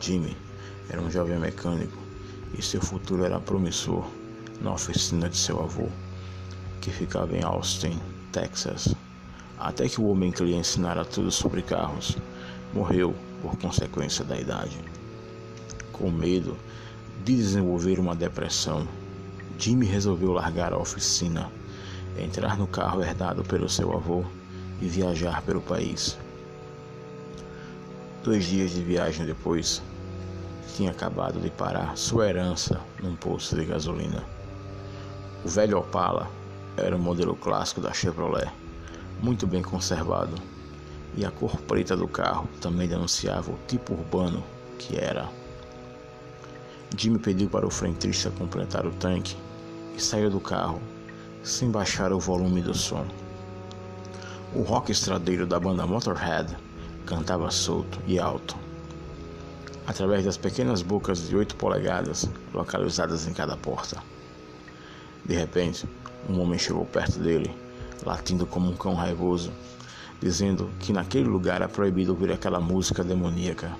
Jimmy 0.00 0.34
era 0.88 1.00
um 1.00 1.10
jovem 1.10 1.38
mecânico 1.38 1.98
e 2.58 2.62
seu 2.62 2.80
futuro 2.80 3.22
era 3.22 3.38
promissor 3.38 4.04
na 4.60 4.72
oficina 4.72 5.28
de 5.28 5.36
seu 5.36 5.62
avô, 5.62 5.88
que 6.80 6.90
ficava 6.90 7.36
em 7.36 7.42
Austin, 7.44 8.00
Texas. 8.32 8.94
Até 9.58 9.88
que 9.88 10.00
o 10.00 10.06
homem 10.06 10.32
que 10.32 10.42
lhe 10.42 10.54
ensinara 10.54 11.04
tudo 11.04 11.30
sobre 11.30 11.62
carros 11.62 12.16
morreu 12.72 13.14
por 13.42 13.56
consequência 13.58 14.24
da 14.24 14.40
idade. 14.40 14.78
Com 15.92 16.10
medo 16.10 16.56
de 17.22 17.36
desenvolver 17.36 18.00
uma 18.00 18.16
depressão, 18.16 18.88
Jimmy 19.58 19.84
resolveu 19.84 20.32
largar 20.32 20.72
a 20.72 20.78
oficina, 20.78 21.52
entrar 22.18 22.56
no 22.56 22.66
carro 22.66 23.02
herdado 23.02 23.44
pelo 23.44 23.68
seu 23.68 23.92
avô 23.92 24.24
e 24.80 24.88
viajar 24.88 25.42
pelo 25.42 25.60
país. 25.60 26.16
Dois 28.22 28.44
dias 28.44 28.72
de 28.72 28.82
viagem 28.82 29.24
depois, 29.24 29.80
tinha 30.76 30.90
acabado 30.90 31.40
de 31.40 31.48
parar 31.48 31.96
sua 31.96 32.28
herança 32.28 32.78
num 33.02 33.16
posto 33.16 33.56
de 33.56 33.64
gasolina. 33.64 34.22
O 35.42 35.48
velho 35.48 35.78
Opala 35.78 36.30
era 36.76 36.94
um 36.94 36.98
modelo 36.98 37.34
clássico 37.34 37.80
da 37.80 37.94
Chevrolet, 37.94 38.50
muito 39.22 39.46
bem 39.46 39.62
conservado, 39.62 40.34
e 41.16 41.24
a 41.24 41.30
cor 41.30 41.56
preta 41.62 41.96
do 41.96 42.06
carro 42.06 42.46
também 42.60 42.86
denunciava 42.86 43.52
o 43.52 43.58
tipo 43.66 43.94
urbano 43.94 44.44
que 44.78 44.98
era. 44.98 45.26
Jimmy 46.94 47.18
pediu 47.18 47.48
para 47.48 47.66
o 47.66 47.70
frentista 47.70 48.30
completar 48.32 48.84
o 48.84 48.90
tanque 48.90 49.34
e 49.96 50.02
saiu 50.02 50.28
do 50.28 50.40
carro 50.40 50.82
sem 51.42 51.70
baixar 51.70 52.12
o 52.12 52.20
volume 52.20 52.60
do 52.60 52.74
som. 52.74 53.06
O 54.54 54.60
rock 54.60 54.92
estradeiro 54.92 55.46
da 55.46 55.58
banda 55.58 55.86
Motorhead 55.86 56.54
cantava 57.10 57.50
solto 57.50 57.98
e 58.06 58.20
alto 58.20 58.56
através 59.84 60.24
das 60.24 60.36
pequenas 60.36 60.80
bocas 60.80 61.28
de 61.28 61.34
oito 61.34 61.56
polegadas 61.56 62.30
localizadas 62.54 63.26
em 63.26 63.32
cada 63.32 63.56
porta. 63.56 64.00
De 65.24 65.34
repente, 65.34 65.88
um 66.28 66.40
homem 66.40 66.56
chegou 66.56 66.86
perto 66.86 67.18
dele, 67.18 67.52
latindo 68.06 68.46
como 68.46 68.70
um 68.70 68.76
cão 68.76 68.94
raivoso, 68.94 69.50
dizendo 70.20 70.70
que 70.78 70.92
naquele 70.92 71.28
lugar 71.28 71.56
era 71.56 71.68
proibido 71.68 72.12
ouvir 72.12 72.30
aquela 72.30 72.60
música 72.60 73.02
demoníaca. 73.02 73.76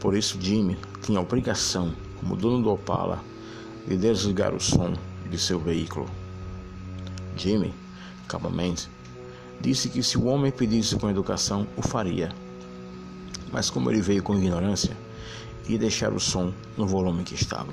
Por 0.00 0.16
isso, 0.16 0.40
Jimmy 0.40 0.78
tinha 1.02 1.18
a 1.18 1.22
obrigação, 1.22 1.92
como 2.18 2.34
dono 2.34 2.62
do 2.62 2.70
Opala, 2.70 3.22
de 3.86 3.98
desligar 3.98 4.54
o 4.54 4.60
som 4.60 4.94
de 5.30 5.38
seu 5.38 5.60
veículo. 5.60 6.08
Jimmy, 7.36 7.74
calmamente, 8.26 8.88
disse 9.60 9.88
que 9.88 10.02
se 10.02 10.18
o 10.18 10.26
homem 10.26 10.52
pedisse 10.52 10.96
com 10.96 11.08
educação, 11.08 11.66
o 11.76 11.82
faria 11.82 12.32
mas 13.54 13.70
como 13.70 13.88
ele 13.88 14.00
veio 14.00 14.20
com 14.20 14.34
ignorância, 14.34 14.96
ia 15.68 15.78
deixar 15.78 16.12
o 16.12 16.18
som 16.18 16.52
no 16.76 16.88
volume 16.88 17.22
que 17.22 17.36
estava. 17.36 17.72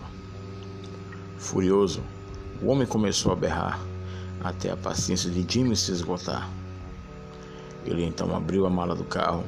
Furioso, 1.40 2.04
o 2.62 2.68
homem 2.68 2.86
começou 2.86 3.32
a 3.32 3.36
berrar 3.36 3.80
até 4.44 4.70
a 4.70 4.78
paciência 4.78 5.32
de 5.32 5.44
Jimmy 5.52 5.76
se 5.76 5.92
esgotar. 5.92 6.48
Ele 7.84 8.06
então 8.06 8.36
abriu 8.36 8.68
a 8.68 8.70
mala 8.70 8.94
do 8.94 9.04
carro, 9.04 9.44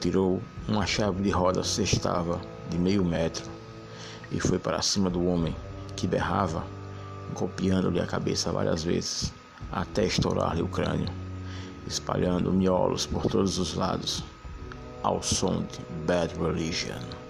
tirou 0.00 0.40
uma 0.68 0.86
chave 0.86 1.20
de 1.20 1.30
roda 1.30 1.64
sextava 1.64 2.40
de 2.70 2.78
meio 2.78 3.04
metro 3.04 3.50
e 4.30 4.38
foi 4.38 4.60
para 4.60 4.80
cima 4.82 5.10
do 5.10 5.26
homem 5.26 5.54
que 5.96 6.06
berrava, 6.06 6.64
golpeando-lhe 7.34 8.00
a 8.00 8.06
cabeça 8.06 8.52
várias 8.52 8.84
vezes 8.84 9.34
até 9.72 10.06
estourar-lhe 10.06 10.62
o 10.62 10.68
crânio, 10.68 11.08
espalhando 11.86 12.52
miolos 12.52 13.06
por 13.06 13.22
todos 13.26 13.58
os 13.58 13.74
lados 13.74 14.24
ao 15.02 15.22
som 15.22 15.62
de 15.62 15.80
Bad 16.06 16.34
Religion. 16.38 17.23